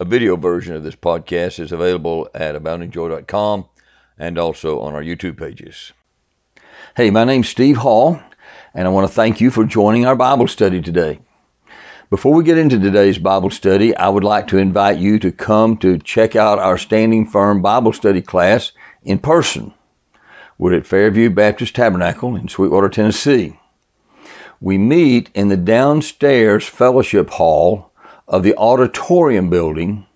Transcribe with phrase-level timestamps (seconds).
[0.00, 3.68] A video version of this podcast is available at aboundingjoy.com
[4.16, 5.92] and also on our YouTube pages.
[6.96, 8.20] Hey, my name's Steve Hall,
[8.74, 11.18] and I want to thank you for joining our Bible study today.
[12.10, 15.76] Before we get into today's Bible study, I would like to invite you to come
[15.78, 18.70] to check out our Standing Firm Bible study class
[19.02, 19.74] in person.
[20.58, 23.58] We're at Fairview Baptist Tabernacle in Sweetwater, Tennessee.
[24.60, 27.87] We meet in the downstairs fellowship hall
[28.28, 30.06] of the auditorium building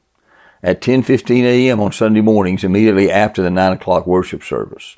[0.62, 1.80] at 10:15 a.m.
[1.80, 4.94] on Sunday mornings, immediately after the nine o'clock worship service.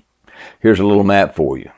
[0.60, 1.70] Here's a little map for you.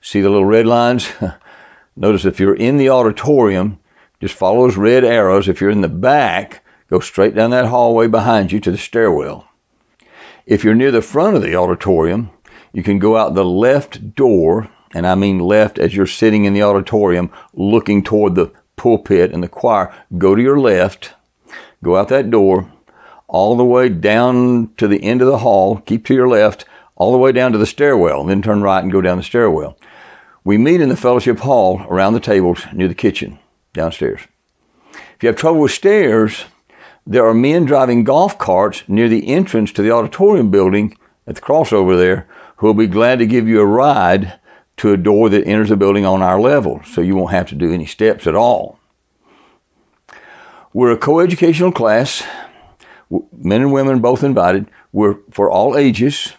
[0.00, 1.08] See the little red lines?
[1.96, 3.78] Notice if you're in the auditorium,
[4.20, 5.48] just follow those red arrows.
[5.48, 9.46] If you're in the back, go straight down that hallway behind you to the stairwell.
[10.46, 12.30] If you're near the front of the auditorium,
[12.72, 16.54] you can go out the left door, and I mean left as you're sitting in
[16.54, 21.12] the auditorium looking toward the pulpit and the choir, go to your left,
[21.82, 22.70] go out that door,
[23.28, 27.12] all the way down to the end of the hall, keep to your left, all
[27.12, 29.76] the way down to the stairwell, and then turn right and go down the stairwell.
[30.44, 33.38] We meet in the fellowship hall around the tables near the kitchen
[33.72, 34.20] downstairs.
[34.92, 36.44] If you have trouble with stairs,
[37.06, 41.40] there are men driving golf carts near the entrance to the auditorium building at the
[41.40, 44.38] crossover there who will be glad to give you a ride
[44.78, 47.54] to a door that enters the building on our level, so you won't have to
[47.54, 48.78] do any steps at all.
[50.72, 52.22] We're a coeducational class,
[53.10, 54.66] men and women both invited.
[54.92, 56.32] We're for all ages,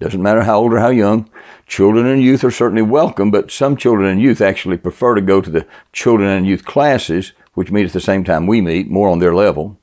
[0.00, 1.30] doesn't matter how old or how young.
[1.66, 5.40] Children and youth are certainly welcome, but some children and youth actually prefer to go
[5.40, 9.08] to the children and youth classes, which meet at the same time we meet, more
[9.08, 9.78] on their level.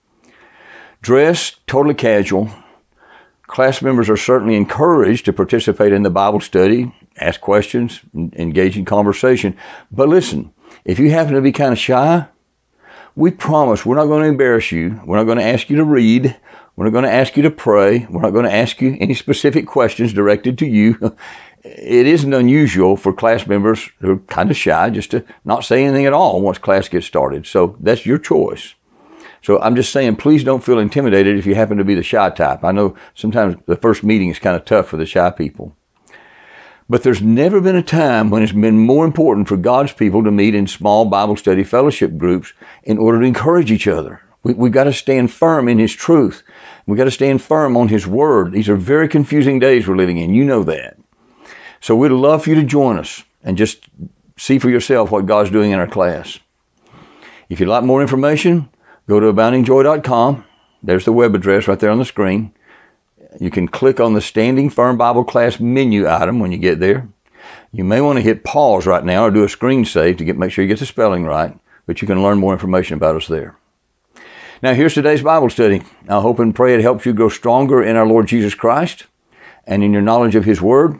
[1.01, 2.49] Dress totally casual,
[3.47, 8.83] Class members are certainly encouraged to participate in the Bible study, ask questions, engage in
[8.83, 9.57] conversation.
[9.89, 10.53] But listen,
[10.83, 12.27] if you happen to be kind of shy,
[13.15, 15.01] we promise we're not going to embarrass you.
[15.05, 16.35] We're not going to ask you to read.
[16.75, 18.05] We're not going to ask you to pray.
[18.09, 21.15] We're not going to ask you any specific questions directed to you.
[21.63, 25.83] It isn't unusual for class members who are kind of shy just to not say
[25.83, 27.47] anything at all once class gets started.
[27.47, 28.75] So that's your choice.
[29.47, 32.29] So I'm just saying, please don't feel intimidated if you happen to be the shy
[32.31, 32.65] type.
[32.65, 35.73] I know sometimes the first meeting is kind of tough for the shy people.
[36.89, 40.31] But there's never been a time when it's been more important for God's people to
[40.31, 42.51] meet in small Bible study fellowship groups
[42.83, 44.21] in order to encourage each other.
[44.43, 46.43] We, we've got to stand firm in His truth.
[46.85, 48.51] We've got to stand firm on His Word.
[48.51, 50.33] These are very confusing days we're living in.
[50.33, 50.97] You know that.
[51.79, 53.87] So we'd love for you to join us and just
[54.37, 56.37] see for yourself what God's doing in our class.
[57.47, 58.67] If you'd like more information,
[59.07, 60.43] Go to aboundingjoy.com.
[60.83, 62.53] There's the web address right there on the screen.
[63.39, 67.07] You can click on the Standing Firm Bible Class menu item when you get there.
[67.71, 70.37] You may want to hit pause right now or do a screen save to get
[70.37, 73.27] make sure you get the spelling right, but you can learn more information about us
[73.27, 73.55] there.
[74.61, 75.83] Now here's today's Bible study.
[76.09, 79.05] I hope and pray it helps you grow stronger in our Lord Jesus Christ
[79.65, 80.99] and in your knowledge of His Word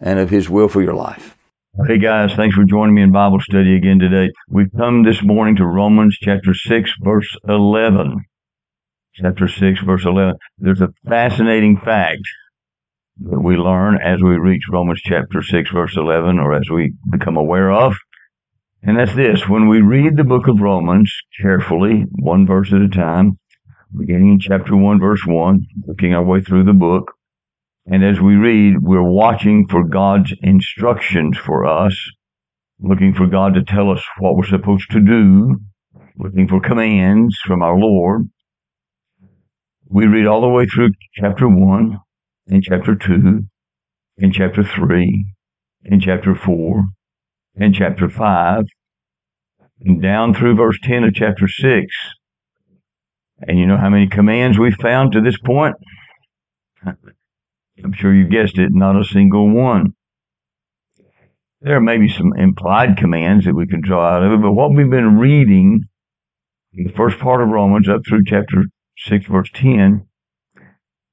[0.00, 1.35] and of His will for your life.
[1.84, 4.32] Hey guys, thanks for joining me in Bible study again today.
[4.48, 8.24] We've come this morning to Romans chapter 6 verse 11.
[9.12, 10.36] Chapter 6 verse 11.
[10.56, 12.22] There's a fascinating fact
[13.20, 17.36] that we learn as we reach Romans chapter 6 verse 11 or as we become
[17.36, 17.94] aware of.
[18.82, 19.46] And that's this.
[19.46, 23.38] When we read the book of Romans carefully, one verse at a time,
[23.94, 27.15] beginning in chapter 1 verse 1, looking our way through the book,
[27.86, 31.96] and as we read, we're watching for God's instructions for us,
[32.80, 35.60] looking for God to tell us what we're supposed to do,
[36.18, 38.28] looking for commands from our Lord.
[39.88, 41.98] We read all the way through chapter 1
[42.48, 43.42] and chapter 2
[44.18, 45.24] and chapter 3
[45.84, 46.84] and chapter 4
[47.54, 48.64] and chapter 5
[49.80, 51.86] and down through verse 10 of chapter 6.
[53.46, 55.76] And you know how many commands we found to this point?
[57.82, 59.94] I'm sure you guessed it, not a single one.
[61.60, 64.74] There may be some implied commands that we can draw out of it, but what
[64.74, 65.84] we've been reading
[66.72, 68.64] in the first part of Romans up through chapter
[68.98, 70.06] 6, verse 10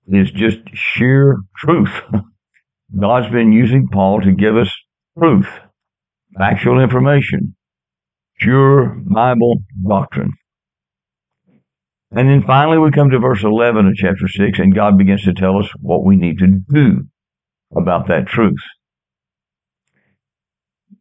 [0.07, 2.01] is just sheer truth.
[2.99, 4.71] God's been using Paul to give us
[5.17, 5.49] truth,
[6.37, 7.55] factual information,
[8.39, 10.33] pure Bible doctrine.
[12.15, 15.33] And then finally we come to verse 11 of chapter 6 and God begins to
[15.33, 17.07] tell us what we need to do
[17.75, 18.61] about that truth.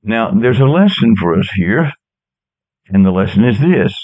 [0.03, 1.93] Now, there's a lesson for us here,
[2.89, 3.95] and the lesson is this.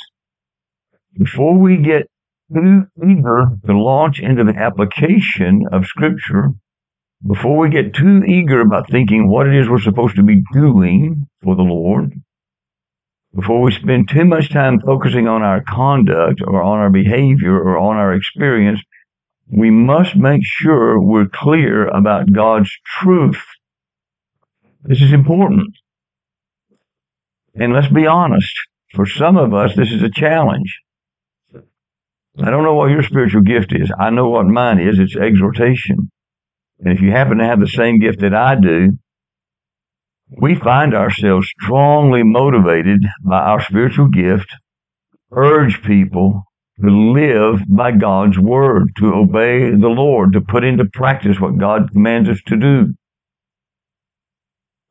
[1.18, 2.08] Before we get
[2.54, 6.50] too eager to launch into the application of Scripture,
[7.26, 11.26] before we get too eager about thinking what it is we're supposed to be doing
[11.42, 12.12] for the Lord,
[13.34, 17.78] before we spend too much time focusing on our conduct or on our behavior or
[17.78, 18.80] on our experience,
[19.50, 22.70] we must make sure we're clear about God's
[23.00, 23.42] truth.
[24.82, 25.76] This is important.
[27.54, 28.52] And let's be honest,
[28.94, 30.80] for some of us, this is a challenge.
[32.40, 33.90] I don't know what your spiritual gift is.
[33.98, 34.98] I know what mine is.
[34.98, 36.10] It's exhortation.
[36.78, 38.92] And if you happen to have the same gift that I do,
[40.30, 44.54] we find ourselves strongly motivated by our spiritual gift,
[45.32, 46.42] urge people
[46.80, 51.90] to live by God's word, to obey the Lord, to put into practice what God
[51.92, 52.94] commands us to do.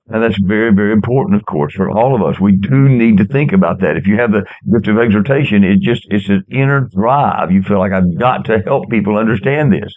[0.10, 2.40] And that's very, very important, of course, for all of us.
[2.40, 3.98] We do need to think about that.
[3.98, 7.52] If you have the gift of exhortation, it just, it's an inner drive.
[7.52, 9.94] You feel like I've got to help people understand this.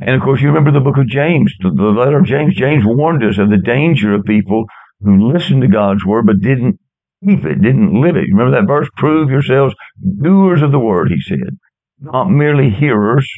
[0.00, 2.54] And of course, you remember the book of James, the letter of James.
[2.54, 4.64] James warned us of the danger of people
[5.00, 6.78] who listened to God's word but didn't
[7.24, 8.28] keep it, didn't live it.
[8.30, 8.88] Remember that verse?
[8.96, 9.74] Prove yourselves
[10.22, 11.58] doers of the word, he said,
[12.00, 13.28] not merely hearers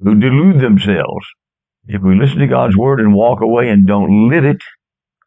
[0.00, 1.26] who delude themselves.
[1.86, 4.62] If we listen to God's word and walk away and don't live it,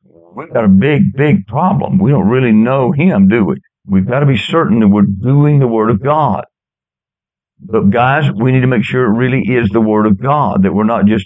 [0.04, 1.98] we've got a big, big problem.
[1.98, 3.56] We don't really know Him, do we?
[3.86, 6.46] We've got to be certain that we're doing the Word of God.
[7.60, 10.74] But guys, we need to make sure it really is the Word of God, that
[10.74, 11.26] we're not just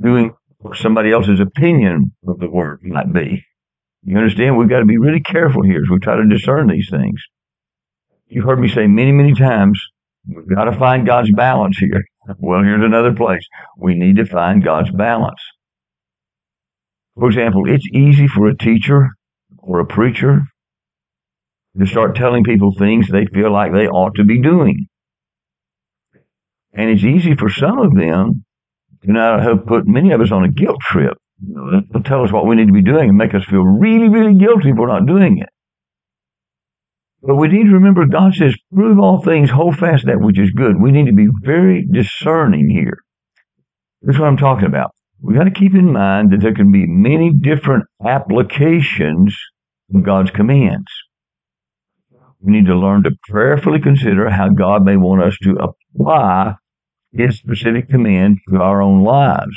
[0.00, 0.34] doing
[0.74, 3.44] somebody else's opinion of the Word might be.
[4.06, 4.56] You understand?
[4.56, 7.20] We've got to be really careful here as we try to discern these things.
[8.28, 9.80] You've heard me say many, many times,
[10.28, 12.04] we've got to find God's balance here.
[12.38, 13.44] Well, here's another place.
[13.76, 15.40] We need to find God's balance.
[17.16, 19.08] For example, it's easy for a teacher
[19.58, 20.42] or a preacher
[21.76, 24.86] to start telling people things they feel like they ought to be doing.
[26.72, 28.44] And it's easy for some of them
[29.02, 31.18] to not have put many of us on a guilt trip.
[32.04, 34.70] Tell us what we need to be doing and make us feel really, really guilty
[34.70, 35.48] if we're not doing it.
[37.22, 40.50] But we need to remember God says, prove all things, hold fast that which is
[40.50, 40.80] good.
[40.80, 42.98] We need to be very discerning here.
[44.02, 46.86] That's what I'm talking about We've got to keep in mind that there can be
[46.86, 49.36] many different applications
[49.94, 50.88] of God's commands.
[52.40, 56.56] We need to learn to prayerfully consider how God may want us to apply
[57.12, 59.56] His specific command to our own lives.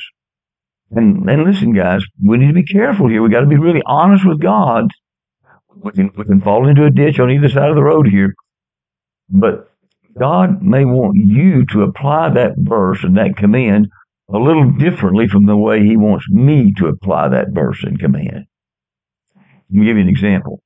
[0.91, 3.21] And, and listen, guys, we need to be careful here.
[3.21, 4.89] We got to be really honest with God.
[5.75, 8.33] We can, we can fall into a ditch on either side of the road here,
[9.29, 9.71] but
[10.17, 13.87] God may want you to apply that verse and that command
[14.31, 18.45] a little differently from the way he wants me to apply that verse and command.
[19.35, 20.61] Let me give you an example.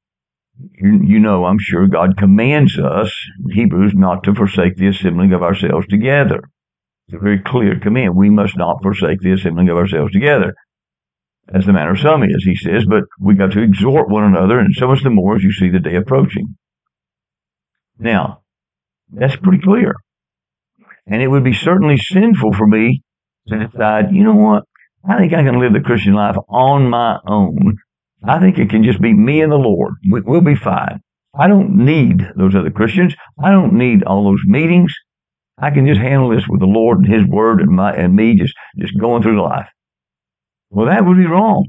[0.79, 3.13] You, you know, I'm sure God commands us,
[3.51, 6.49] Hebrews, not to forsake the assembling of ourselves together.
[7.21, 8.15] Very clear command.
[8.15, 10.53] We must not forsake the assembling of ourselves together.
[11.53, 14.59] As the manner of some is, he says, but we got to exhort one another,
[14.59, 16.55] and so much the more as you see the day approaching.
[17.99, 18.41] Now,
[19.11, 19.95] that's pretty clear.
[21.05, 23.03] And it would be certainly sinful for me
[23.49, 24.63] to decide, you know what?
[25.07, 27.75] I think I can live the Christian life on my own.
[28.23, 29.95] I think it can just be me and the Lord.
[30.05, 31.01] We'll be fine.
[31.37, 33.15] I don't need those other Christians.
[33.43, 34.93] I don't need all those meetings.
[35.57, 38.35] I can just handle this with the Lord and His Word and my and me
[38.35, 39.67] just just going through life.
[40.69, 41.67] Well, that would be wrong.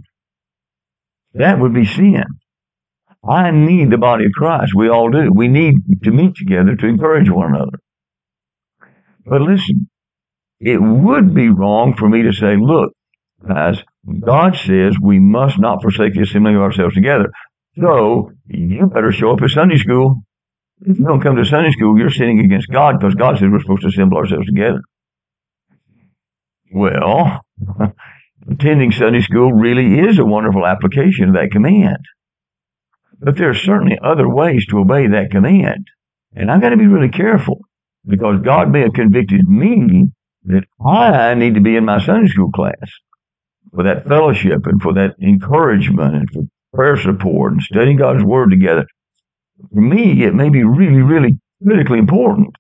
[1.35, 2.25] That would be sin.
[3.27, 4.75] I need the body of Christ.
[4.75, 5.31] We all do.
[5.33, 7.79] We need to meet together to encourage one another.
[9.25, 9.89] But listen,
[10.61, 12.93] it would be wrong for me to say, look,
[13.47, 13.83] guys,
[14.21, 17.31] God says we must not forsake the assembling of ourselves together.
[17.79, 20.23] So you better show up at Sunday school.
[20.83, 20.93] Mm-hmm.
[20.93, 23.61] If you don't come to Sunday school, you're sinning against God because God says we're
[23.61, 24.81] supposed to assemble ourselves together.
[26.73, 27.41] Well,
[28.51, 32.05] attending Sunday school really is a wonderful application of that command.
[33.19, 35.87] But there are certainly other ways to obey that command.
[36.35, 37.61] And I've got to be really careful
[38.07, 40.09] because God may have convicted me
[40.45, 42.75] that I need to be in my Sunday school class
[43.73, 46.43] for that fellowship and for that encouragement and for
[46.75, 48.87] prayer support and studying God's Word together.
[49.73, 52.55] For me, it may be really, really critically important.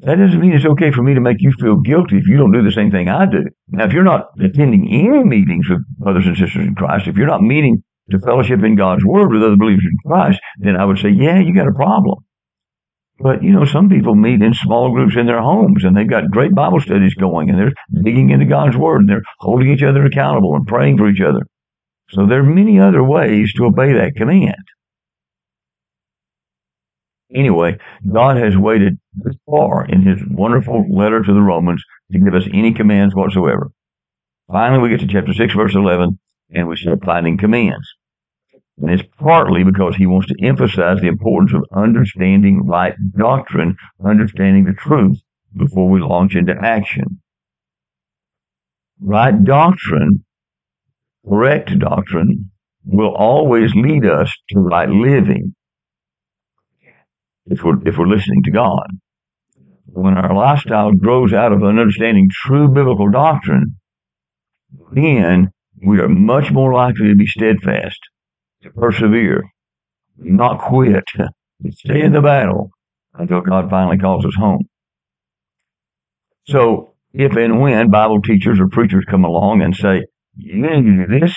[0.00, 2.52] That doesn't mean it's okay for me to make you feel guilty if you don't
[2.52, 3.44] do the same thing I do.
[3.68, 7.26] Now, if you're not attending any meetings with brothers and sisters in Christ, if you're
[7.26, 10.98] not meeting to fellowship in God's Word with other believers in Christ, then I would
[10.98, 12.18] say, yeah, you got a problem.
[13.18, 16.30] But, you know, some people meet in small groups in their homes and they've got
[16.30, 20.04] great Bible studies going and they're digging into God's Word and they're holding each other
[20.04, 21.40] accountable and praying for each other.
[22.10, 24.62] So there are many other ways to obey that command.
[27.34, 27.76] Anyway,
[28.10, 32.48] God has waited this far in his wonderful letter to the Romans to give us
[32.52, 33.70] any commands whatsoever.
[34.48, 36.18] Finally, we get to chapter 6, verse 11,
[36.54, 37.88] and we start finding commands.
[38.78, 44.64] And it's partly because he wants to emphasize the importance of understanding right doctrine, understanding
[44.64, 45.18] the truth
[45.56, 47.20] before we launch into action.
[49.00, 50.24] Right doctrine,
[51.28, 52.50] correct doctrine,
[52.84, 55.54] will always lead us to right living
[57.46, 58.86] if we're, if we're listening to God.
[59.86, 63.76] When our lifestyle grows out of an understanding true biblical doctrine,
[64.92, 65.50] then
[65.84, 67.98] we are much more likely to be steadfast,
[68.62, 69.42] to persevere,
[70.18, 71.04] not quit,
[71.70, 72.70] stay in the battle
[73.14, 74.64] until God finally calls us home.
[76.48, 80.02] So, if and when Bible teachers or preachers come along and say,
[80.36, 81.34] you need to do this,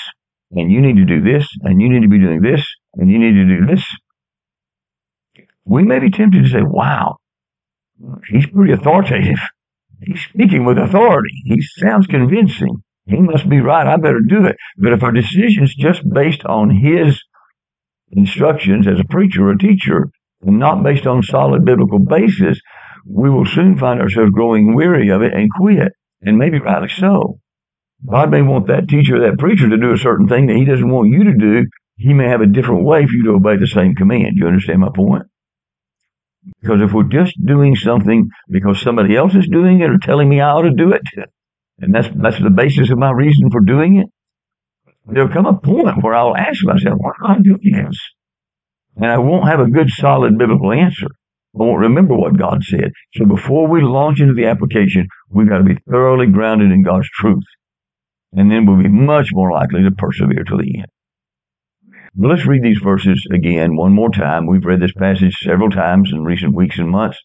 [0.51, 3.17] and you need to do this, and you need to be doing this, and you
[3.17, 3.85] need to do this,
[5.65, 7.17] we may be tempted to say, wow,
[8.27, 9.39] he's pretty authoritative.
[10.01, 11.41] He's speaking with authority.
[11.45, 12.83] He sounds convincing.
[13.05, 13.87] He must be right.
[13.87, 14.55] I better do it.
[14.77, 17.21] But if our decision is just based on his
[18.11, 20.09] instructions as a preacher or a teacher
[20.41, 22.59] and not based on solid biblical basis,
[23.05, 25.91] we will soon find ourselves growing weary of it and quit.
[26.21, 27.39] And maybe rightly so.
[28.09, 30.65] God may want that teacher or that preacher to do a certain thing that he
[30.65, 31.65] doesn't want you to do.
[31.97, 34.33] He may have a different way for you to obey the same command.
[34.35, 35.23] You understand my point?
[36.61, 40.41] Because if we're just doing something because somebody else is doing it or telling me
[40.41, 41.01] I ought to do it,
[41.79, 44.07] and that's that's the basis of my reason for doing it,
[45.05, 47.99] there'll come a point where I'll ask myself, why am I doing this?
[48.95, 51.07] And I won't have a good solid biblical answer.
[51.55, 52.91] I won't remember what God said.
[53.15, 57.09] So before we launch into the application, we've got to be thoroughly grounded in God's
[57.09, 57.43] truth.
[58.33, 60.87] And then we'll be much more likely to persevere to the end.
[62.15, 64.47] But let's read these verses again one more time.
[64.47, 67.19] We've read this passage several times in recent weeks and months,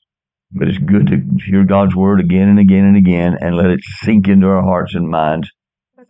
[0.53, 3.81] but it's good to hear God's word again and again and again and let it
[4.03, 5.50] sink into our hearts and minds.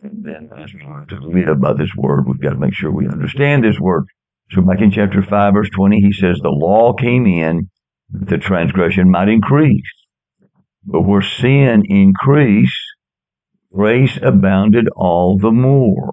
[0.01, 2.91] And then as we learn to live by this word, we've got to make sure
[2.91, 4.05] we understand this word.
[4.51, 7.69] So back in chapter 5, verse 20, he says, The law came in
[8.11, 9.81] that the transgression might increase.
[10.83, 12.77] But where sin increased,
[13.73, 16.11] grace abounded all the more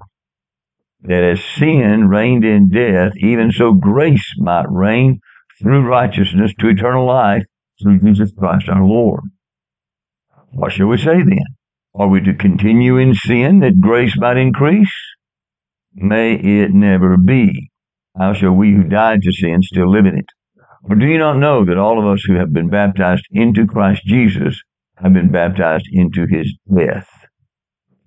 [1.02, 5.20] that as sin reigned in death, even so grace might reign
[5.60, 7.44] through righteousness to eternal life
[7.82, 9.22] through Jesus Christ our Lord.
[10.52, 11.44] What shall we say then?
[11.94, 14.92] Are we to continue in sin that grace might increase?
[15.94, 17.70] May it never be.
[18.16, 20.26] How shall we who died to sin still live in it?
[20.84, 24.02] Or do you not know that all of us who have been baptized into Christ
[24.04, 24.60] Jesus
[24.96, 27.08] have been baptized into his death?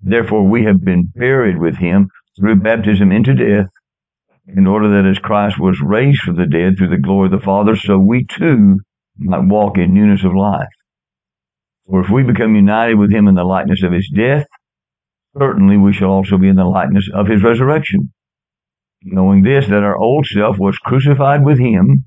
[0.02, 3.68] Therefore we have been buried with him through baptism into death,
[4.46, 7.44] in order that as Christ was raised from the dead through the glory of the
[7.44, 8.80] Father, so we too
[9.18, 10.68] might walk in newness of life.
[11.88, 14.46] For if we become united with him in the likeness of his death,
[15.38, 18.12] certainly we shall also be in the likeness of his resurrection.
[19.02, 22.06] Knowing this, that our old self was crucified with him,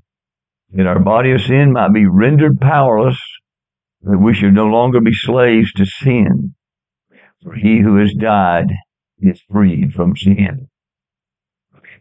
[0.72, 3.18] that our body of sin might be rendered powerless,
[4.02, 6.54] that we should no longer be slaves to sin.
[7.42, 8.66] For he who has died
[9.20, 10.68] is freed from sin.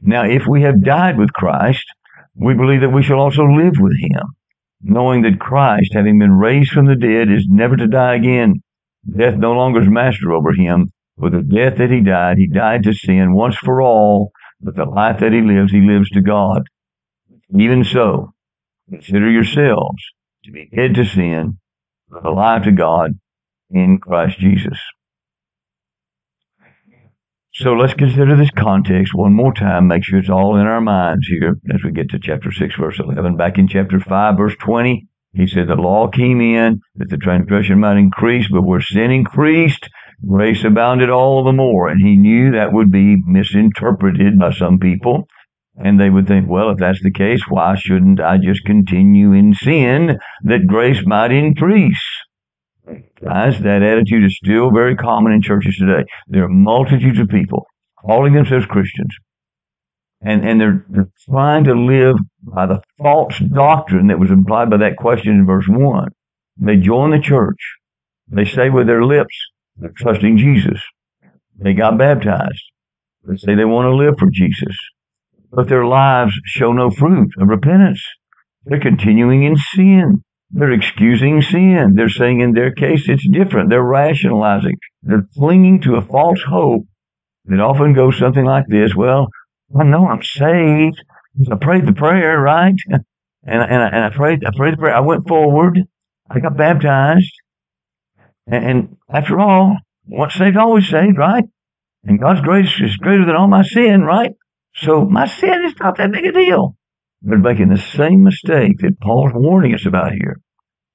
[0.01, 1.85] Now, if we have died with Christ,
[2.35, 4.21] we believe that we shall also live with him,
[4.81, 8.63] knowing that Christ, having been raised from the dead, is never to die again.
[9.05, 10.91] Death no longer is master over him.
[11.17, 14.85] For the death that he died, he died to sin once for all, but the
[14.85, 16.63] life that he lives, he lives to God.
[17.57, 18.33] Even so,
[18.89, 20.01] consider yourselves
[20.45, 21.59] to be dead to sin,
[22.09, 23.19] but alive to God
[23.69, 24.79] in Christ Jesus.
[27.61, 29.87] So let's consider this context one more time.
[29.87, 32.99] Make sure it's all in our minds here as we get to chapter 6, verse
[32.99, 33.35] 11.
[33.35, 37.81] Back in chapter 5, verse 20, he said the law came in that the transgression
[37.81, 39.89] might increase, but where sin increased,
[40.25, 41.89] grace abounded all the more.
[41.89, 45.27] And he knew that would be misinterpreted by some people.
[45.75, 49.53] And they would think, well, if that's the case, why shouldn't I just continue in
[49.53, 51.99] sin that grace might increase?
[53.24, 56.05] Guys, that attitude is still very common in churches today.
[56.27, 57.65] There are multitudes of people
[58.00, 59.13] calling themselves Christians,
[60.22, 64.77] and, and they're, they're trying to live by the false doctrine that was implied by
[64.77, 66.10] that question in verse 1.
[66.58, 67.60] They join the church.
[68.27, 69.36] They say with their lips,
[69.77, 70.81] they're trusting Jesus.
[71.55, 72.63] They got baptized.
[73.24, 74.75] They say they want to live for Jesus.
[75.51, 78.03] But their lives show no fruit of repentance.
[78.65, 80.24] They're continuing in sin.
[80.51, 81.94] They're excusing sin.
[81.96, 83.70] They're saying in their case it's different.
[83.70, 84.77] They're rationalizing.
[85.03, 86.86] They're clinging to a false hope
[87.46, 88.96] that often goes something like this.
[88.96, 89.27] Well,
[89.77, 91.03] I know I'm saved.
[91.51, 92.75] I prayed the prayer, right?
[93.41, 94.94] And, and, I, and I prayed, I prayed the prayer.
[94.94, 95.79] I went forward.
[96.29, 97.32] I got baptized.
[98.46, 101.46] And, and after all, once saved, always saved, right?
[102.03, 104.34] And God's grace is greater than all my sin, right?
[104.75, 106.75] So my sin is not that big a deal.
[107.21, 110.39] They're making the same mistake that Paul's warning us about here.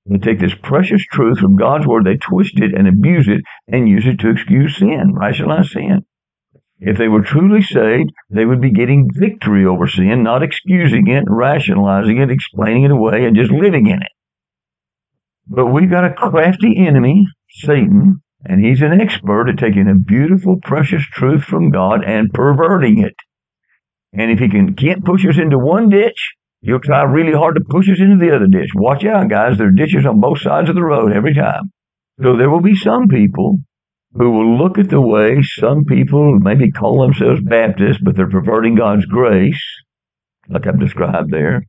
[0.06, 3.88] They take this precious truth from God's word, they twist it and abuse it and
[3.88, 6.04] use it to excuse sin, rationalize sin.
[6.78, 11.24] If they were truly saved, they would be getting victory over sin, not excusing it,
[11.26, 14.12] rationalizing it, explaining it away, and just living in it.
[15.46, 20.58] But we've got a crafty enemy, Satan, and he's an expert at taking a beautiful,
[20.62, 23.14] precious truth from God and perverting it.
[24.16, 27.64] And if he can, can't push us into one ditch, he'll try really hard to
[27.68, 28.70] push us into the other ditch.
[28.74, 29.58] Watch out, guys.
[29.58, 31.72] There are ditches on both sides of the road every time.
[32.22, 33.58] So there will be some people
[34.12, 38.76] who will look at the way some people maybe call themselves Baptists, but they're perverting
[38.76, 39.60] God's grace,
[40.48, 41.66] like I've described there.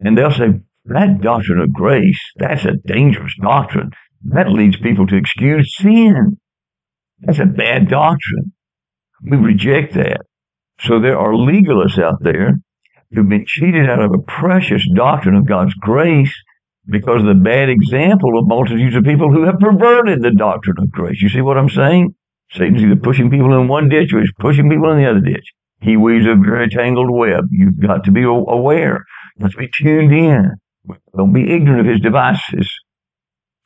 [0.00, 3.90] And they'll say, that doctrine of grace, that's a dangerous doctrine.
[4.26, 6.38] That leads people to excuse sin.
[7.20, 8.52] That's a bad doctrine.
[9.22, 10.20] We reject that.
[10.80, 12.58] So there are legalists out there
[13.12, 16.34] who've been cheated out of a precious doctrine of God's grace
[16.86, 20.90] because of the bad example of multitudes of people who have perverted the doctrine of
[20.90, 21.20] grace.
[21.20, 22.14] You see what I'm saying?
[22.52, 25.52] Satan's either pushing people in one ditch or he's pushing people in the other ditch.
[25.80, 27.44] He weaves a very tangled web.
[27.50, 29.04] You've got to be aware.
[29.36, 30.52] You Let's be tuned in.
[31.16, 32.72] Don't be ignorant of his devices.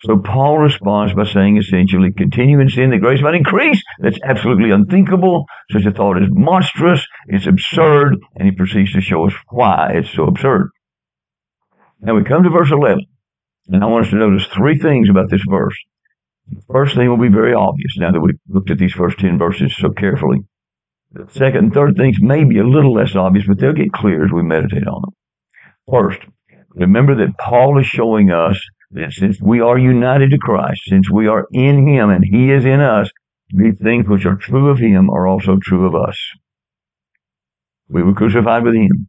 [0.03, 3.83] So Paul responds by saying essentially, continue in sin, the grace might increase.
[3.99, 5.45] That's absolutely unthinkable.
[5.71, 7.07] Such a thought is monstrous.
[7.27, 8.17] It's absurd.
[8.35, 10.71] And he proceeds to show us why it's so absurd.
[12.01, 13.05] Now we come to verse 11.
[13.69, 15.77] And I want us to notice three things about this verse.
[16.49, 19.39] The first thing will be very obvious now that we've looked at these first 10
[19.39, 20.39] verses so carefully.
[21.13, 24.25] The second and third things may be a little less obvious, but they'll get clear
[24.25, 25.15] as we meditate on them.
[25.91, 26.21] First,
[26.71, 28.59] remember that Paul is showing us
[28.93, 32.65] that since we are united to Christ, since we are in Him and He is
[32.65, 33.11] in us,
[33.51, 36.19] these things which are true of Him are also true of us.
[37.89, 39.09] We were crucified with Him.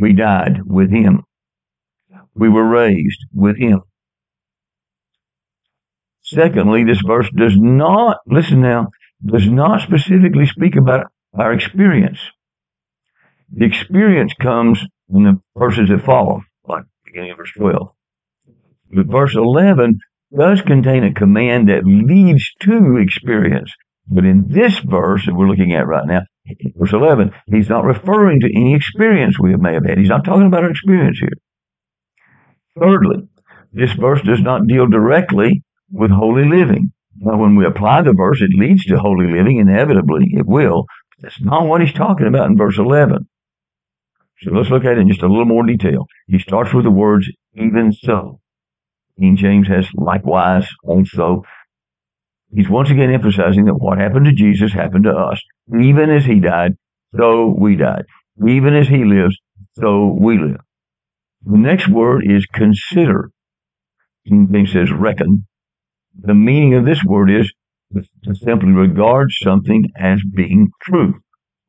[0.00, 1.24] We died with Him.
[2.34, 3.82] We were raised with Him.
[6.22, 8.88] Secondly, this verse does not, listen now,
[9.24, 12.20] does not specifically speak about our experience.
[13.52, 14.80] The experience comes
[15.12, 17.92] in the verses that follow, like beginning of verse 12.
[18.92, 19.98] But verse 11
[20.36, 23.72] does contain a command that leads to experience.
[24.06, 26.22] But in this verse that we're looking at right now,
[26.76, 29.98] verse 11, he's not referring to any experience we may have had.
[29.98, 31.30] He's not talking about our experience here.
[32.78, 33.28] Thirdly,
[33.72, 36.92] this verse does not deal directly with holy living.
[37.16, 39.58] Now, when we apply the verse, it leads to holy living.
[39.58, 40.86] Inevitably, it will.
[41.10, 43.28] But that's not what he's talking about in verse 11.
[44.40, 46.06] So let's look at it in just a little more detail.
[46.26, 48.40] He starts with the words, even so.
[49.18, 51.42] King James has likewise also.
[52.54, 55.40] He's once again emphasizing that what happened to Jesus happened to us.
[55.80, 56.72] Even as he died,
[57.16, 58.04] so we died.
[58.46, 59.38] Even as he lives,
[59.72, 60.60] so we live.
[61.44, 63.30] The next word is consider.
[64.26, 65.46] King James says reckon.
[66.14, 67.52] The meaning of this word is
[68.24, 71.14] to simply regard something as being true,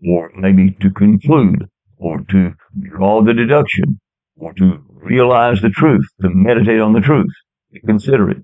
[0.06, 1.66] or maybe to conclude,
[1.98, 4.00] or to draw the deduction,
[4.36, 7.32] or to realize the truth, to meditate on the truth,
[7.74, 8.38] to consider it.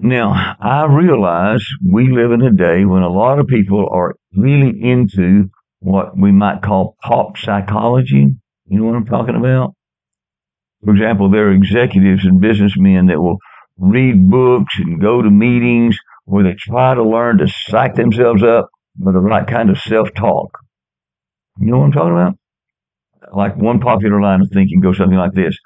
[0.00, 4.82] Now, I realize we live in a day when a lot of people are really
[4.82, 8.26] into what we might call pop psychology.
[8.66, 9.74] You know what I'm talking about?
[10.84, 13.38] For example, there are executives and businessmen that will
[13.78, 18.68] read books and go to meetings where they try to learn to psych themselves up
[18.98, 20.58] with the right kind of self-talk.
[21.58, 22.34] You know what I'm talking about?
[23.32, 25.56] Like one popular line of thinking goes something like this.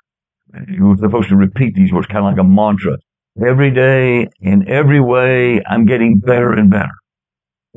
[0.68, 2.96] You're supposed to repeat these words kind of like a mantra.
[3.44, 6.90] Every day, in every way, I'm getting better and better.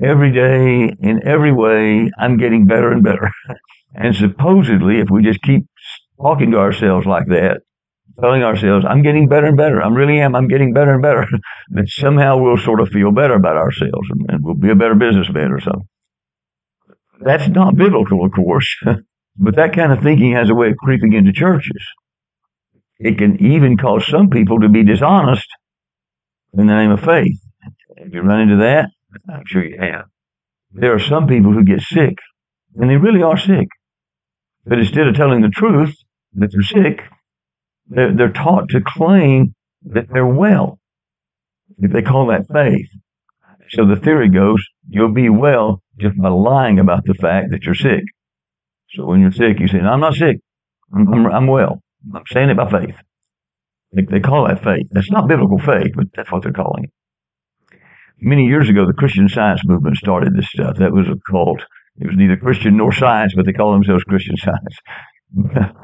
[0.01, 3.29] Every day, in every way, I'm getting better and better.
[3.95, 5.67] and supposedly, if we just keep
[6.19, 7.61] talking to ourselves like that,
[8.19, 9.81] telling ourselves, I'm getting better and better.
[9.81, 10.35] I really am.
[10.35, 11.27] I'm getting better and better.
[11.69, 14.95] that somehow we'll sort of feel better about ourselves and, and we'll be a better
[14.95, 15.87] businessman or something.
[17.21, 18.75] That's not biblical, of course,
[19.37, 21.85] but that kind of thinking has a way of creeping into churches.
[22.99, 25.47] It can even cause some people to be dishonest
[26.53, 27.39] in the name of faith.
[27.97, 28.89] Have you run into that?
[29.29, 30.05] I'm sure you have.
[30.71, 32.17] There are some people who get sick,
[32.75, 33.67] and they really are sick.
[34.65, 35.95] But instead of telling the truth
[36.33, 37.03] that they're sick,
[37.87, 40.79] they're, they're taught to claim that they're well.
[41.79, 42.87] If they call that faith.
[43.69, 47.75] So the theory goes, you'll be well just by lying about the fact that you're
[47.75, 48.03] sick.
[48.93, 50.37] So when you're sick, you say, no, I'm not sick.
[50.93, 51.81] I'm, I'm, I'm well.
[52.13, 52.95] I'm saying it by faith.
[53.91, 54.87] They, they call that faith.
[54.91, 57.79] That's not biblical faith, but that's what they're calling it.
[58.19, 60.77] many years ago, the Christian Science movement started this stuff.
[60.77, 61.61] That was a cult.
[61.99, 64.77] It was neither Christian nor science, but they call themselves Christian Science.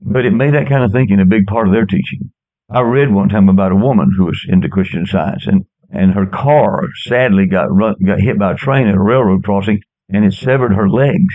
[0.00, 2.30] but it made that kind of thinking a big part of their teaching.
[2.70, 6.26] I read one time about a woman who was into Christian Science, and and her
[6.26, 10.32] car sadly got run, got hit by a train at a railroad crossing, and it
[10.32, 11.34] severed her legs.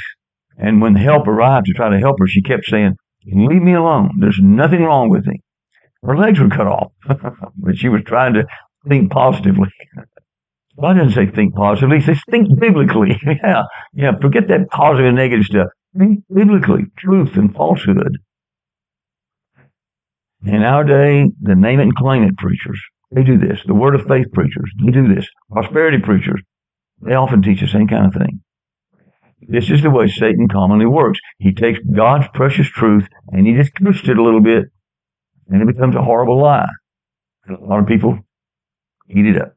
[0.60, 2.96] And when the help arrived to try to help her, she kept saying,
[3.26, 4.12] "Leave me alone.
[4.20, 5.40] There's nothing wrong with me."
[6.04, 6.92] Her legs were cut off,
[7.56, 8.46] but she was trying to
[8.88, 9.70] think positively.
[10.80, 11.98] God didn't say think positively.
[11.98, 13.20] He says think biblically.
[13.26, 14.12] yeah, yeah.
[14.22, 15.68] Forget that positive and negative stuff.
[15.98, 18.18] Think biblically, truth and falsehood.
[20.44, 23.60] In our day, the name it and claim it preachers, they do this.
[23.66, 25.28] The word of faith preachers, they do this.
[25.52, 26.42] Prosperity preachers,
[27.02, 28.42] they often teach the same kind of thing.
[29.42, 31.20] This is the way Satan commonly works.
[31.38, 34.66] He takes God's precious truth and he just twists it a little bit
[35.48, 36.70] and it becomes a horrible lie.
[37.46, 38.20] And a lot of people
[39.10, 39.56] eat it up.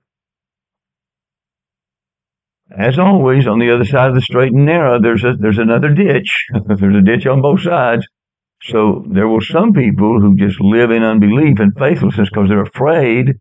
[2.77, 5.91] As always, on the other side of the straight and narrow, there's a, there's another
[5.91, 6.47] ditch.
[6.67, 8.07] there's a ditch on both sides.
[8.63, 13.35] So there were some people who just live in unbelief and faithlessness because they're afraid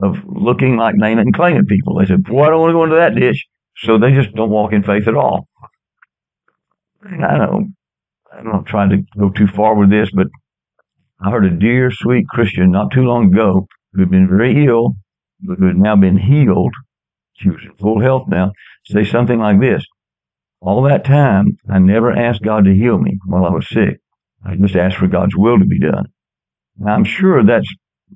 [0.00, 1.98] of looking like name it and claim it people.
[1.98, 3.46] They said, boy, I don't want to go into that ditch.
[3.78, 5.48] So they just don't walk in faith at all.
[7.04, 7.68] I know
[8.32, 10.28] I'm not trying to go too far with this, but
[11.20, 14.96] I heard a dear, sweet Christian not too long ago who had been very ill,
[15.40, 16.72] but who had now been healed.
[17.34, 18.52] She was in full health now.
[18.84, 19.84] Say something like this.
[20.60, 24.00] All that time, I never asked God to heal me while I was sick.
[24.44, 26.06] I just asked for God's will to be done.
[26.78, 27.72] Now, I'm sure that's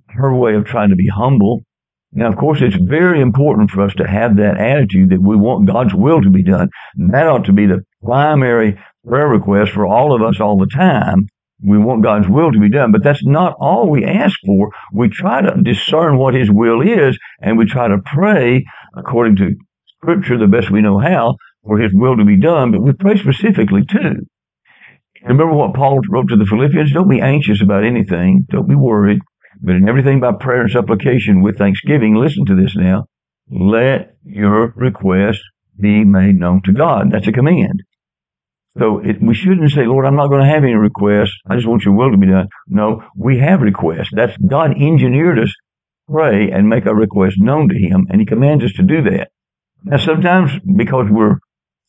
[0.08, 1.62] her way of trying to be humble.
[2.12, 5.68] Now, of course, it's very important for us to have that attitude that we want
[5.68, 6.68] God's will to be done.
[6.96, 11.26] That ought to be the primary prayer request for all of us all the time.
[11.62, 14.70] We want God's will to be done, but that's not all we ask for.
[14.92, 18.64] We try to discern what His will is, and we try to pray
[18.96, 19.54] according to
[20.02, 23.18] Scripture the best we know how for His will to be done, but we pray
[23.18, 24.26] specifically too.
[25.22, 26.92] Remember what Paul wrote to the Philippians?
[26.92, 28.46] Don't be anxious about anything.
[28.48, 29.20] Don't be worried.
[29.62, 33.06] But in everything by prayer and supplication with thanksgiving, listen to this now.
[33.50, 35.40] Let your request
[35.78, 37.10] be made known to God.
[37.10, 37.82] That's a command.
[38.78, 41.36] So it, we shouldn't say, Lord, I'm not going to have any requests.
[41.48, 42.48] I just want your will to be done.
[42.68, 44.10] No, we have requests.
[44.12, 45.52] That's God engineered us
[46.10, 49.30] pray and make our requests known to Him, and He commands us to do that.
[49.84, 51.38] Now, sometimes because we're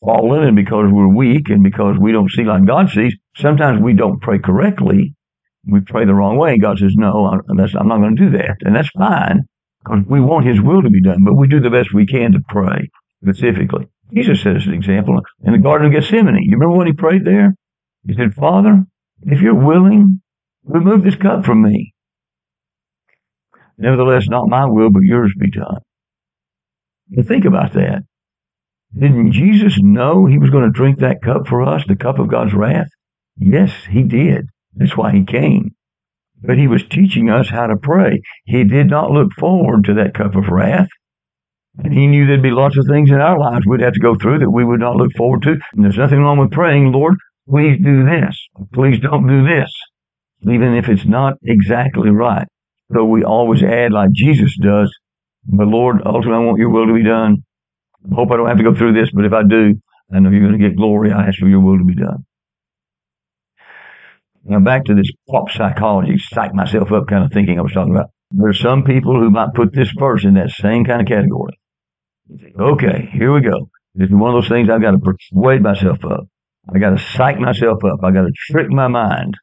[0.04, 3.92] fallen and because we're weak and because we don't see like God sees, sometimes we
[3.94, 5.14] don't pray correctly.
[5.64, 6.58] We pray the wrong way.
[6.58, 8.56] God says, no, I'm not going to do that.
[8.62, 9.42] And that's fine
[9.84, 12.32] because we want His will to be done, but we do the best we can
[12.32, 12.90] to pray
[13.22, 13.86] specifically.
[14.12, 16.42] Jesus says an example in the Garden of Gethsemane.
[16.42, 17.54] You remember when He prayed there?
[18.06, 18.84] He said, Father,
[19.22, 20.20] if you're willing,
[20.64, 21.94] remove this cup from me.
[23.78, 25.78] Nevertheless, not my will, but yours be done.
[27.08, 28.02] Now think about that.
[28.94, 32.28] Didn't Jesus know he was going to drink that cup for us, the cup of
[32.28, 32.88] God's wrath?
[33.38, 34.48] Yes, he did.
[34.74, 35.74] That's why he came.
[36.40, 38.20] But he was teaching us how to pray.
[38.44, 40.88] He did not look forward to that cup of wrath.
[41.78, 44.14] And he knew there'd be lots of things in our lives we'd have to go
[44.14, 45.56] through that we would not look forward to.
[45.72, 47.14] And there's nothing wrong with praying, Lord,
[47.48, 48.36] please do this.
[48.74, 49.72] Please don't do this.
[50.42, 52.46] Even if it's not exactly right.
[52.92, 54.92] So we always add like Jesus does.
[55.44, 57.44] But Lord, ultimately I want your will to be done.
[58.10, 59.74] I Hope I don't have to go through this, but if I do,
[60.12, 61.12] I know you're going to get glory.
[61.12, 62.26] I ask for your will to be done.
[64.44, 67.94] Now back to this pop psychology, psych myself up kind of thinking I was talking
[67.94, 68.10] about.
[68.30, 71.58] There are some people who might put this verse in that same kind of category.
[72.58, 73.68] Okay, here we go.
[73.94, 76.24] This is one of those things I've got to persuade myself up.
[76.72, 78.00] I got to psych myself up.
[78.02, 79.34] I got to trick my mind.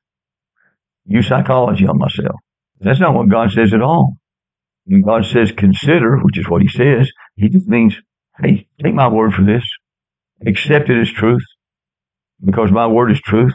[1.06, 2.36] Use psychology on myself.
[2.80, 4.14] That's not what God says at all.
[4.86, 7.96] When God says consider, which is what he says, he just means
[8.42, 9.66] Hey, take my word for this.
[10.46, 11.44] Accept it as truth
[12.44, 13.54] because my word is truth.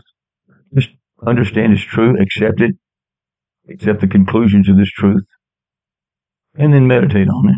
[1.27, 2.21] Understand it's true.
[2.21, 2.77] Accept it.
[3.69, 5.25] Accept the conclusions of this truth.
[6.55, 7.57] And then meditate on it.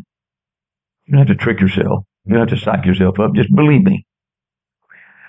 [1.05, 2.05] You don't have to trick yourself.
[2.25, 3.35] You don't have to psych yourself up.
[3.35, 4.07] Just believe me.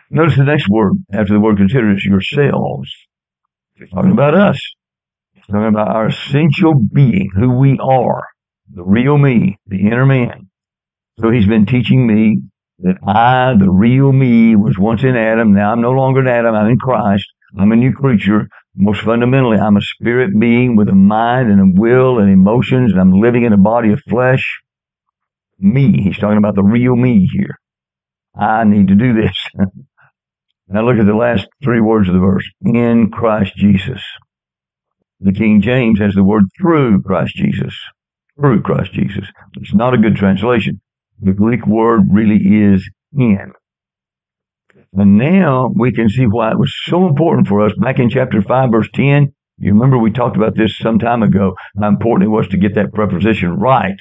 [0.09, 2.91] Notice the next word after the word consider is yourselves.
[3.75, 4.59] It's talking about us.
[5.35, 8.23] It's talking about our essential being, who we are,
[8.71, 10.49] the real me, the inner man.
[11.19, 12.41] So he's been teaching me
[12.79, 15.53] that I, the real me, was once in Adam.
[15.53, 16.55] Now I'm no longer in Adam.
[16.55, 17.25] I'm in Christ.
[17.57, 18.47] I'm a new creature.
[18.75, 22.99] Most fundamentally, I'm a spirit being with a mind and a will and emotions, and
[22.99, 24.43] I'm living in a body of flesh.
[25.59, 26.01] Me.
[26.01, 27.55] He's talking about the real me here.
[28.35, 29.35] I need to do this.
[30.67, 32.47] now look at the last three words of the verse.
[32.61, 34.03] In Christ Jesus.
[35.19, 37.75] The King James has the word through Christ Jesus.
[38.39, 39.27] through Christ Jesus.
[39.55, 40.79] It's not a good translation.
[41.19, 43.53] The Greek word really is in.
[44.97, 48.41] And now we can see why it was so important for us back in chapter
[48.41, 49.31] 5, verse 10.
[49.59, 52.73] You remember we talked about this some time ago, how important it was to get
[52.75, 53.95] that preposition right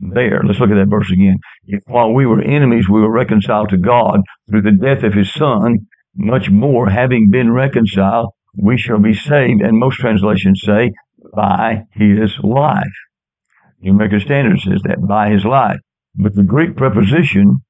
[0.00, 0.42] there.
[0.44, 1.38] Let's look at that verse again.
[1.64, 5.32] If while we were enemies, we were reconciled to God through the death of his
[5.32, 9.62] son, much more having been reconciled, we shall be saved.
[9.62, 10.92] And most translations say
[11.34, 12.84] by his life.
[13.80, 15.78] New American Standard says that by his life.
[16.14, 17.60] But the Greek preposition,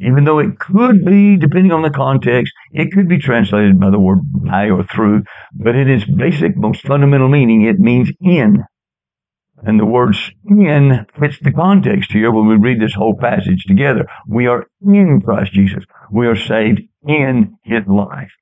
[0.00, 4.00] even though it could be, depending on the context, it could be translated by the
[4.00, 8.64] word by or through, but in its basic, most fundamental meaning, it means in.
[9.62, 10.16] And the word
[10.48, 14.06] in fits the context here when we read this whole passage together.
[14.26, 15.84] We are in Christ Jesus.
[16.10, 18.32] We are saved in His life.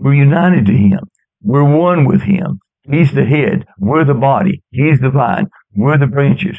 [0.00, 1.00] We're united to Him.
[1.42, 2.58] We're one with Him.
[2.90, 3.66] He's the head.
[3.78, 4.64] We're the body.
[4.70, 5.46] He's the vine.
[5.76, 6.58] We're the branches.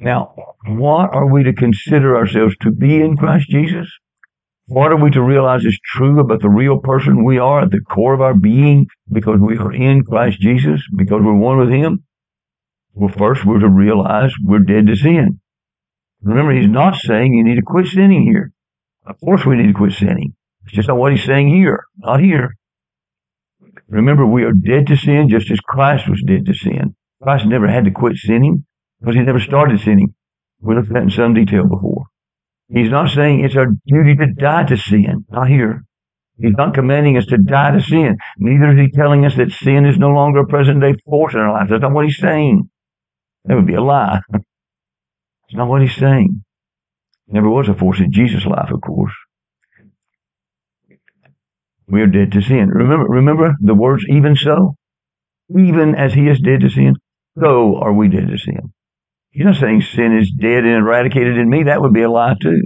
[0.00, 0.34] Now,
[0.66, 3.86] what are we to consider ourselves to be in Christ Jesus?
[4.66, 7.80] What are we to realize is true about the real person we are at the
[7.80, 12.04] core of our being because we are in Christ Jesus, because we're one with Him?
[12.94, 15.40] Well, first we're to realize we're dead to sin.
[16.22, 18.52] Remember, He's not saying you need to quit sinning here.
[19.04, 20.34] Of course we need to quit sinning.
[20.64, 22.54] It's just not what He's saying here, not here.
[23.88, 26.94] Remember, we are dead to sin just as Christ was dead to sin.
[27.22, 28.64] Christ never had to quit sinning
[29.00, 30.14] because he never started sinning.
[30.60, 32.04] We looked at that in some detail before.
[32.68, 35.24] He's not saying it's our duty to die to sin.
[35.30, 35.84] Not here.
[36.38, 38.16] He's not commanding us to die to sin.
[38.38, 41.40] Neither is he telling us that sin is no longer a present day force in
[41.40, 41.70] our lives.
[41.70, 42.70] That's not what he's saying.
[43.44, 44.20] That would be a lie.
[45.48, 46.44] It's not what he's saying.
[47.26, 49.12] Never was a force in Jesus' life, of course.
[51.88, 52.68] We are dead to sin.
[52.68, 54.76] Remember, remember the words, even so?
[55.50, 56.94] Even as he is dead to sin,
[57.36, 58.72] so are we dead to sin.
[59.30, 61.64] He's not saying sin is dead and eradicated in me.
[61.64, 62.60] That would be a lie too.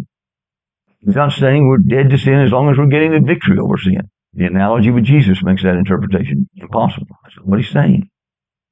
[1.00, 3.76] He's not saying we're dead to sin as long as we're getting the victory over
[3.76, 4.08] sin.
[4.32, 7.06] The analogy with Jesus makes that interpretation impossible.
[7.22, 8.08] That's what he's saying.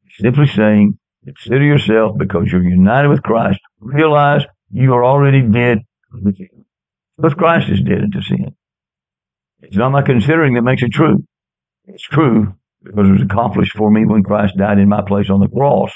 [0.04, 3.60] He's simply saying, consider yourself because you're united with Christ.
[3.78, 5.78] Realize you are already dead
[7.16, 8.56] because Christ is dead to sin.
[9.60, 11.24] It's not my considering that makes it true.
[11.84, 15.40] It's true because it was accomplished for me when Christ died in my place on
[15.40, 15.92] the cross.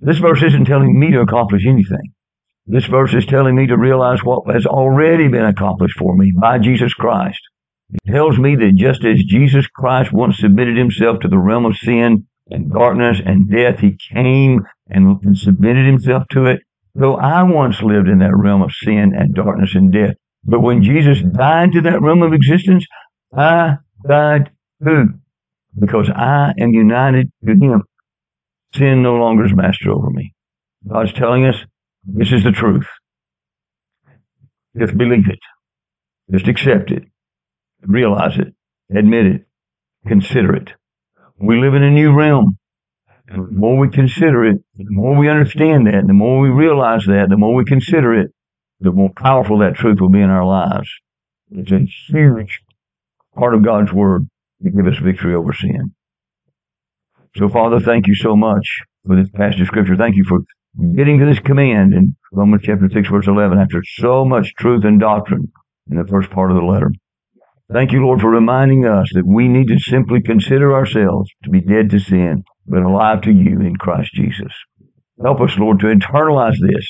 [0.00, 2.12] This verse isn't telling me to accomplish anything.
[2.66, 6.58] This verse is telling me to realize what has already been accomplished for me by
[6.58, 7.40] Jesus Christ.
[7.92, 11.76] It tells me that just as Jesus Christ once submitted himself to the realm of
[11.76, 16.60] sin and darkness and death, he came and submitted himself to it.
[16.94, 20.82] Though I once lived in that realm of sin and darkness and death, but when
[20.82, 22.86] Jesus died to that realm of existence,
[23.36, 24.50] I died
[24.82, 25.08] too.
[25.78, 27.82] Because I am united to Him.
[28.74, 30.34] Sin no longer is master over me.
[30.88, 31.56] God's telling us
[32.04, 32.86] this is the truth.
[34.78, 35.40] Just believe it.
[36.30, 37.04] Just accept it.
[37.82, 38.54] Realize it.
[38.96, 39.46] Admit it.
[40.06, 40.72] Consider it.
[41.38, 42.56] We live in a new realm.
[43.26, 47.06] And the more we consider it, the more we understand that, the more we realize
[47.06, 48.30] that, the more we consider it,
[48.80, 50.90] the more powerful that truth will be in our lives.
[51.50, 52.62] It's a huge
[53.34, 54.26] part of God's word
[54.62, 55.94] to give us victory over sin.
[57.36, 58.66] So, Father, thank you so much
[59.06, 59.96] for this passage of Scripture.
[59.96, 60.40] Thank you for
[60.96, 65.00] getting to this command in Romans chapter 6, verse 11, after so much truth and
[65.00, 65.52] doctrine
[65.90, 66.90] in the first part of the letter.
[67.72, 71.60] Thank you, Lord, for reminding us that we need to simply consider ourselves to be
[71.60, 74.52] dead to sin, but alive to you in Christ Jesus.
[75.22, 76.86] Help us, Lord, to internalize this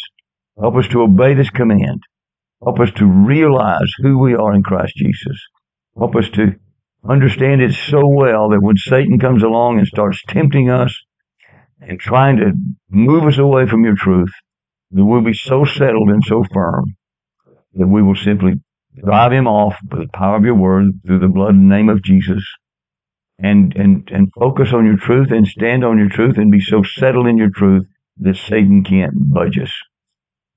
[0.61, 2.03] Help us to obey this command.
[2.62, 5.40] Help us to realize who we are in Christ Jesus.
[5.96, 6.55] Help us to
[7.09, 10.97] understand it so well that when Satan comes along and starts tempting us
[11.81, 12.53] and trying to
[12.91, 14.33] move us away from your truth,
[14.93, 16.97] that we'll be so settled and so firm
[17.75, 18.55] that we will simply
[19.03, 22.03] drive him off by the power of your word through the blood and name of
[22.03, 22.45] Jesus
[23.39, 26.83] and, and, and focus on your truth and stand on your truth and be so
[26.83, 27.87] settled in your truth
[28.19, 29.73] that Satan can't budge us.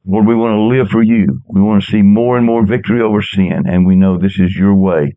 [0.05, 1.41] Lord, we want to live for you.
[1.47, 4.53] We want to see more and more victory over sin, and we know this is
[4.53, 5.13] your way.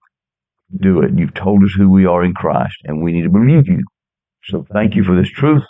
[0.75, 1.13] Do it.
[1.17, 3.85] You've told us who we are in Christ, and we need to believe you.
[4.45, 5.63] So thank you for this truth.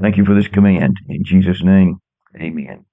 [0.00, 0.96] Thank you for this command.
[1.08, 1.98] In Jesus' name,
[2.40, 2.84] amen.